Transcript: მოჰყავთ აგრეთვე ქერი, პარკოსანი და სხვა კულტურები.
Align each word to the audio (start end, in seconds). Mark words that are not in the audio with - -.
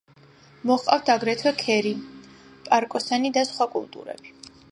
მოჰყავთ 0.69 1.11
აგრეთვე 1.15 1.51
ქერი, 1.65 1.91
პარკოსანი 2.69 3.33
და 3.39 3.47
სხვა 3.53 3.71
კულტურები. 3.77 4.35